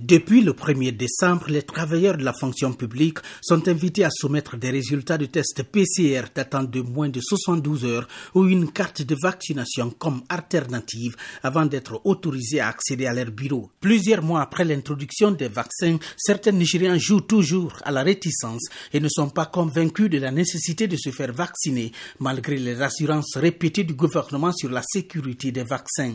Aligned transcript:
Depuis 0.00 0.42
le 0.42 0.52
1er 0.52 0.92
décembre, 0.96 1.46
les 1.48 1.62
travailleurs 1.62 2.16
de 2.16 2.22
la 2.22 2.32
fonction 2.32 2.72
publique 2.72 3.18
sont 3.42 3.66
invités 3.66 4.04
à 4.04 4.10
soumettre 4.12 4.56
des 4.56 4.70
résultats 4.70 5.18
de 5.18 5.26
tests 5.26 5.64
PCR 5.64 6.26
datant 6.32 6.62
de 6.62 6.80
moins 6.82 7.08
de 7.08 7.20
72 7.20 7.84
heures 7.84 8.06
ou 8.36 8.46
une 8.46 8.70
carte 8.70 9.02
de 9.02 9.16
vaccination 9.20 9.90
comme 9.90 10.22
alternative 10.28 11.16
avant 11.42 11.66
d'être 11.66 12.00
autorisés 12.04 12.60
à 12.60 12.68
accéder 12.68 13.06
à 13.06 13.12
leur 13.12 13.32
bureau. 13.32 13.72
Plusieurs 13.80 14.22
mois 14.22 14.40
après 14.40 14.64
l'introduction 14.64 15.32
des 15.32 15.48
vaccins, 15.48 15.98
certains 16.16 16.52
Nigériens 16.52 16.96
jouent 16.96 17.22
toujours 17.22 17.72
à 17.82 17.90
la 17.90 18.04
réticence 18.04 18.68
et 18.92 19.00
ne 19.00 19.08
sont 19.08 19.30
pas 19.30 19.46
convaincus 19.46 20.08
de 20.10 20.18
la 20.18 20.30
nécessité 20.30 20.86
de 20.86 20.96
se 20.96 21.10
faire 21.10 21.32
vacciner 21.32 21.90
malgré 22.20 22.56
les 22.56 22.80
assurances 22.82 23.36
répétées 23.36 23.82
du 23.82 23.94
gouvernement 23.94 24.52
sur 24.52 24.70
la 24.70 24.82
sécurité 24.84 25.50
des 25.50 25.64
vaccins. 25.64 26.14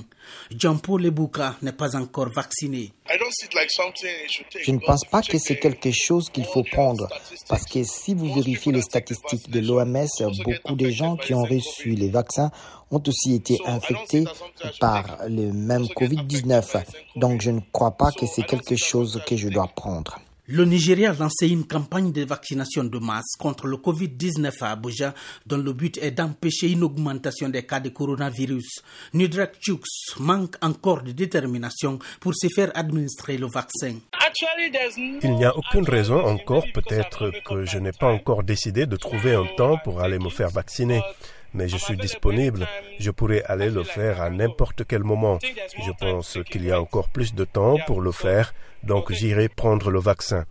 Jean-Paul 0.57 1.02
Lebouka 1.02 1.57
n'est 1.61 1.73
pas 1.73 1.97
encore 1.97 2.31
vacciné. 2.31 2.93
Je 4.61 4.71
ne 4.71 4.79
pense 4.79 5.05
pas 5.05 5.21
que 5.21 5.37
c'est 5.37 5.57
quelque 5.57 5.91
chose 5.91 6.29
qu'il 6.29 6.45
faut 6.45 6.63
prendre 6.63 7.07
parce 7.49 7.66
que 7.66 7.84
si 7.84 8.13
vous 8.13 8.34
vérifiez 8.34 8.71
les 8.71 8.81
statistiques 8.81 9.49
de 9.49 9.59
l'OMS, 9.59 10.07
beaucoup 10.43 10.75
de 10.75 10.89
gens 10.89 11.15
qui 11.15 11.34
ont 11.34 11.43
reçu 11.43 11.91
les 11.91 12.09
vaccins 12.09 12.51
ont 12.91 13.01
aussi 13.07 13.34
été 13.34 13.59
infectés 13.65 14.25
par 14.79 15.20
le 15.27 15.51
même 15.51 15.84
COVID-19. 15.84 16.84
Donc 17.15 17.41
je 17.41 17.51
ne 17.51 17.62
crois 17.71 17.91
pas 17.91 18.12
que 18.12 18.25
c'est 18.27 18.43
quelque 18.43 18.75
chose 18.75 19.21
que 19.25 19.35
je 19.35 19.49
dois 19.49 19.67
prendre. 19.67 20.20
Le 20.47 20.65
Nigeria 20.65 21.11
a 21.11 21.13
lancé 21.13 21.47
une 21.47 21.65
campagne 21.65 22.11
de 22.11 22.25
vaccination 22.25 22.84
de 22.84 22.99
masse 22.99 23.38
contre 23.39 23.65
le 23.65 23.77
Covid-19 23.77 24.51
à 24.59 24.71
Abuja, 24.71 25.13
dont 25.45 25.55
le 25.57 25.71
but 25.71 25.97
est 25.99 26.11
d'empêcher 26.11 26.70
une 26.70 26.84
augmentation 26.84 27.47
des 27.47 27.63
cas 27.65 27.79
de 27.79 27.88
coronavirus. 27.88 28.81
Nudrak 29.13 29.55
Chux 29.61 29.79
manque 30.20 30.57
encore 30.61 31.01
de 31.01 31.13
détermination 31.13 31.98
pour 32.20 32.35
se 32.35 32.48
faire 32.53 32.71
administrer 32.75 33.37
le 33.37 33.48
vaccin. 33.48 33.95
Il 35.23 35.31
n'y 35.35 35.45
a 35.45 35.55
aucune 35.55 35.87
raison 35.87 36.20
encore, 36.25 36.65
peut-être 36.73 37.31
que 37.45 37.63
je 37.63 37.77
n'ai 37.77 37.93
pas 37.93 38.12
encore 38.12 38.43
décidé 38.43 38.85
de 38.85 38.98
trouver 38.98 39.35
un 39.35 39.46
temps 39.55 39.77
pour 39.85 40.01
aller 40.01 40.20
me 40.20 40.29
faire 40.29 40.49
vacciner 40.49 41.01
mais 41.54 41.68
je 41.68 41.77
suis 41.77 41.98
disponible. 41.98 42.68
Je 42.99 43.12
pourrais 43.12 43.43
aller 43.43 43.70
le 43.70 43.84
faire 43.84 44.21
à 44.21 44.29
n'importe 44.29 44.84
quel 44.87 45.04
moment. 45.04 45.40
Je 45.41 45.91
pense 45.99 46.40
qu'il 46.49 46.65
y 46.65 46.71
a 46.71 46.79
encore 46.79 47.09
plus 47.09 47.34
de 47.34 47.46
temps 47.46 47.77
pour 47.87 48.01
le 48.01 48.12
faire, 48.12 48.54
donc 48.84 49.12
j'irai 49.12 49.49
prendre 49.49 49.90
le 49.91 49.99
vaccin. 49.99 50.46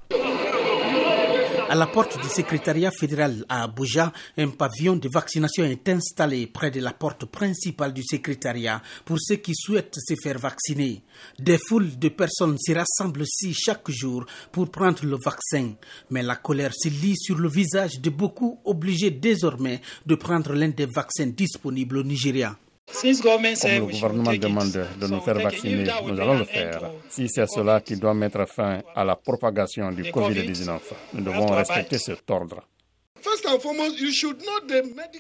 À 1.73 1.75
la 1.75 1.87
porte 1.87 2.20
du 2.20 2.28
secrétariat 2.28 2.91
fédéral 2.91 3.47
à 3.48 3.62
Abuja, 3.62 4.12
un 4.37 4.51
pavillon 4.51 4.97
de 4.97 5.09
vaccination 5.11 5.65
est 5.65 5.89
installé 5.89 6.47
près 6.47 6.70
de 6.70 6.81
la 6.81 6.92
porte 6.92 7.25
principale 7.25 7.95
du 7.95 8.03
secrétariat 8.03 8.83
pour 9.06 9.17
ceux 9.19 9.37
qui 9.37 9.55
souhaitent 9.55 9.97
se 9.97 10.12
faire 10.23 10.39
vacciner. 10.39 11.01
Des 11.39 11.56
foules 11.56 11.98
de 11.98 12.11
personnes 12.11 12.59
s'y 12.59 12.75
rassemblent 12.75 13.23
ici 13.23 13.55
chaque 13.55 13.91
jour 13.91 14.27
pour 14.53 14.70
prendre 14.70 15.06
le 15.06 15.17
vaccin. 15.25 15.73
Mais 16.11 16.23
la 16.23 16.37
colère 16.37 16.75
se 16.75 16.91
lit 16.91 17.17
sur 17.17 17.39
le 17.39 17.48
visage 17.48 18.01
de 18.03 18.11
beaucoup 18.11 18.61
obligés 18.67 19.11
désormais 19.11 19.81
de 20.05 20.14
prendre 20.14 20.53
l'un 20.53 20.69
des 20.69 20.84
vaccins 20.95 21.29
disponibles 21.29 21.97
au 21.97 22.03
Nigeria. 22.03 22.55
Comme 22.86 23.42
le 23.42 23.86
gouvernement 23.86 24.34
demande 24.34 24.86
de 25.00 25.06
nous 25.06 25.20
faire 25.20 25.38
vacciner, 25.38 25.84
nous 26.05 26.20
allons 26.20 26.38
le 26.38 26.44
faire. 26.44 26.91
Si 27.08 27.28
c'est 27.28 27.47
cela 27.48 27.80
qui 27.80 27.97
doit 27.97 28.14
mettre 28.14 28.47
fin 28.47 28.80
à 28.94 29.05
la 29.05 29.16
propagation 29.16 29.91
du 29.92 30.02
Covid-19, 30.02 30.78
nous 31.14 31.22
devons 31.22 31.47
respecter 31.47 31.98
cet 31.98 32.28
ordre. 32.30 32.62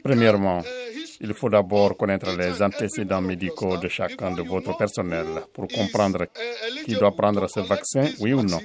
Premièrement, 0.02 0.60
uh, 0.60 1.16
il 1.20 1.34
faut 1.34 1.48
d'abord 1.48 1.96
connaître 1.96 2.32
les 2.36 2.60
antécédents 2.60 3.20
médicaux 3.20 3.76
de 3.76 3.88
chacun 3.88 4.32
de 4.32 4.42
votre 4.42 4.76
personnel 4.76 5.26
pour 5.52 5.68
comprendre 5.68 6.22
uh, 6.24 6.84
qui 6.84 6.94
doit 6.94 7.14
prendre 7.14 7.48
ce 7.48 7.60
vaccin, 7.60 8.08
oui 8.18 8.32
ou 8.32 8.42
non. 8.42 8.60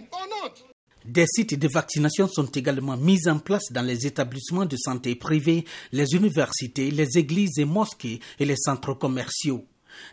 Des 1.07 1.25
sites 1.25 1.57
de 1.57 1.69
vaccination 1.69 2.27
sont 2.27 2.47
également 2.47 2.97
mis 2.97 3.29
en 3.29 3.39
place 3.39 3.71
dans 3.71 3.81
les 3.81 4.05
établissements 4.05 4.65
de 4.65 4.75
santé 4.75 5.15
privés, 5.15 5.63
les 5.93 6.13
universités, 6.13 6.91
les 6.91 7.17
églises 7.17 7.57
et 7.59 7.63
mosquées 7.63 8.19
et 8.37 8.45
les 8.45 8.57
centres 8.57 8.93
commerciaux. 8.93 9.65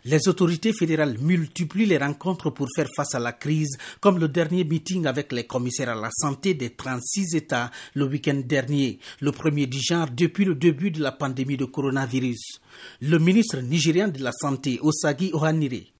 Les 0.05 0.29
autorités 0.29 0.71
fédérales 0.71 1.17
multiplient 1.19 1.85
les 1.85 1.97
rencontres 1.97 2.49
pour 2.49 2.69
faire 2.73 2.87
face 2.95 3.13
à 3.13 3.19
la 3.19 3.33
crise, 3.33 3.77
comme 3.99 4.19
le 4.19 4.29
dernier 4.29 4.63
meeting 4.63 5.05
avec 5.05 5.33
les 5.33 5.45
commissaires 5.45 5.89
à 5.89 5.95
la 5.95 6.09
santé 6.11 6.53
des 6.53 6.69
36 6.69 7.35
États 7.35 7.71
le 7.93 8.05
week-end 8.05 8.41
dernier, 8.45 8.99
le 9.19 9.33
premier 9.33 9.67
du 9.67 9.81
genre 9.81 10.07
depuis 10.09 10.45
le 10.45 10.55
début 10.55 10.91
de 10.91 11.01
la 11.03 11.11
pandémie 11.11 11.57
de 11.57 11.65
coronavirus. 11.65 12.61
Le 13.01 13.19
ministre 13.19 13.59
nigérian 13.59 14.07
de 14.07 14.23
la 14.23 14.31
Santé, 14.31 14.79
Osagi 14.81 15.31
Ohanire, 15.33 15.91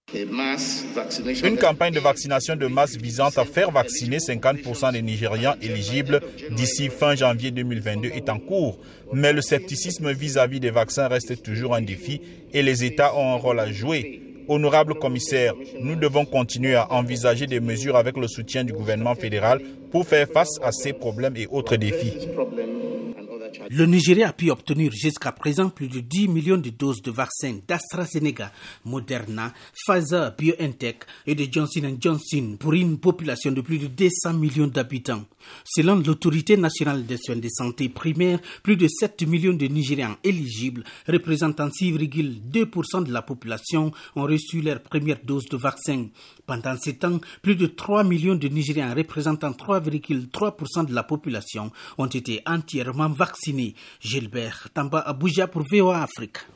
une 1.43 1.57
campagne 1.57 1.93
de 1.93 1.99
vaccination 1.99 2.55
de 2.55 2.67
masse 2.67 2.95
visant 2.95 3.29
à 3.35 3.43
faire 3.43 3.71
vacciner 3.71 4.17
50% 4.17 4.93
des 4.93 5.01
Nigérians 5.01 5.55
éligibles 5.61 6.21
d'ici 6.51 6.89
fin 6.89 7.15
janvier 7.15 7.51
2022 7.51 8.09
est 8.09 8.29
en 8.29 8.39
cours, 8.39 8.79
mais 9.13 9.33
le 9.33 9.41
scepticisme 9.41 10.11
vis-à-vis 10.11 10.59
des 10.59 10.69
vaccins 10.69 11.07
reste 11.07 11.41
toujours 11.43 11.75
un 11.75 11.81
défi 11.81 12.21
et 12.53 12.61
les 12.61 12.83
États 12.83 13.15
ont 13.15 13.33
un 13.33 13.37
rôle 13.37 13.59
à 13.59 13.71
jouer. 13.71 14.21
Honorable 14.47 14.93
commissaire, 14.95 15.53
nous 15.81 15.95
devons 15.95 16.25
continuer 16.25 16.75
à 16.75 16.91
envisager 16.93 17.47
des 17.47 17.59
mesures 17.59 17.95
avec 17.95 18.15
le 18.15 18.27
soutien 18.27 18.63
du 18.63 18.73
gouvernement 18.73 19.15
fédéral 19.15 19.59
pour 19.91 20.07
faire 20.07 20.27
face 20.31 20.59
à 20.61 20.71
ces 20.71 20.93
problèmes 20.93 21.35
et 21.35 21.47
autres 21.47 21.77
défis. 21.77 22.13
Le 23.69 23.85
Nigeria 23.85 24.29
a 24.29 24.33
pu 24.33 24.49
obtenir 24.51 24.91
jusqu'à 24.91 25.31
présent 25.31 25.69
plus 25.69 25.87
de 25.87 25.99
10 25.99 26.27
millions 26.27 26.57
de 26.57 26.69
doses 26.69 27.01
de 27.01 27.11
vaccins 27.11 27.57
d'AstraZeneca, 27.67 28.51
Moderna, 28.85 29.53
Pfizer, 29.73 30.35
BioNTech 30.37 31.03
et 31.25 31.35
de 31.35 31.47
Johnson 31.51 31.97
Johnson 31.99 32.57
pour 32.59 32.73
une 32.73 32.97
population 32.97 33.51
de 33.51 33.61
plus 33.61 33.77
de 33.77 33.87
200 33.87 34.33
millions 34.33 34.67
d'habitants. 34.67 35.25
Selon 35.63 35.95
l'autorité 35.95 36.57
nationale 36.57 37.05
des 37.05 37.17
soins 37.17 37.35
de 37.35 37.47
santé 37.49 37.89
primaire, 37.89 38.39
plus 38.63 38.77
de 38.77 38.87
7 38.87 39.27
millions 39.27 39.53
de 39.53 39.67
Nigérians 39.67 40.17
éligibles, 40.23 40.83
représentant 41.07 41.67
6,2% 41.67 43.03
de 43.03 43.11
la 43.13 43.21
population, 43.21 43.91
ont 44.15 44.23
reçu 44.23 44.61
leur 44.61 44.81
première 44.81 45.19
dose 45.23 45.45
de 45.45 45.57
vaccin. 45.57 46.07
Pendant 46.45 46.75
ce 46.77 46.91
temps, 46.91 47.19
plus 47.41 47.55
de 47.55 47.67
3 47.67 48.03
millions 48.03 48.35
de 48.35 48.47
Nigériens, 48.47 48.93
représentant 48.93 49.51
3,3% 49.51 50.85
de 50.85 50.93
la 50.93 51.03
population, 51.03 51.71
ont 51.97 52.07
été 52.07 52.41
entièrement 52.45 53.09
vaccinés. 53.09 53.44
Gilbert 54.01 54.69
Tamba 54.73 54.99
Abuja 55.01 55.47
pour 55.47 55.63
VOA 55.71 56.01
Afrique. 56.03 56.37